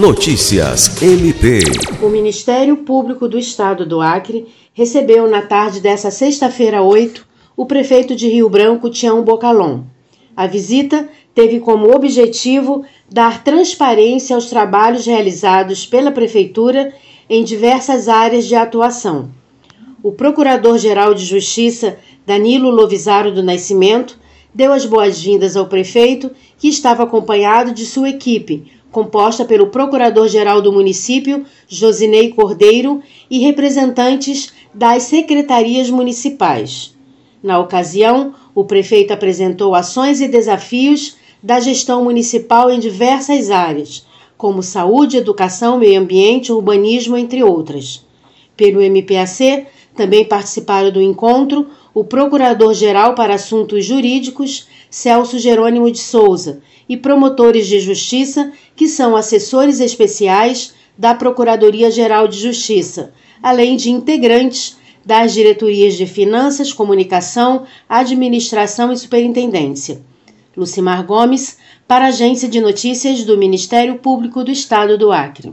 [0.00, 1.60] Notícias MP.
[2.02, 8.16] O Ministério Público do Estado do Acre recebeu na tarde dessa sexta-feira 8 o prefeito
[8.16, 9.82] de Rio Branco, Tião Bocalon.
[10.34, 12.82] A visita teve como objetivo
[13.12, 16.94] dar transparência aos trabalhos realizados pela prefeitura
[17.28, 19.28] em diversas áreas de atuação.
[20.02, 24.18] O Procurador-Geral de Justiça, Danilo Lovisaro do Nascimento,
[24.54, 30.72] deu as boas-vindas ao prefeito, que estava acompanhado de sua equipe, composta pelo Procurador-Geral do
[30.72, 36.94] município, Josinei Cordeiro, e representantes das secretarias municipais.
[37.42, 44.06] Na ocasião, o prefeito apresentou ações e desafios da gestão municipal em diversas áreas,
[44.36, 48.04] como saúde, educação, meio ambiente, urbanismo, entre outras.
[48.56, 49.66] Pelo MPAC,
[50.00, 57.66] também participaram do encontro o Procurador-Geral para Assuntos Jurídicos, Celso Jerônimo de Souza, e promotores
[57.66, 65.98] de justiça, que são assessores especiais da Procuradoria-Geral de Justiça, além de integrantes das diretorias
[65.98, 70.00] de Finanças, Comunicação, Administração e Superintendência.
[70.56, 75.52] Lucimar Gomes, para a Agência de Notícias do Ministério Público do Estado do Acre.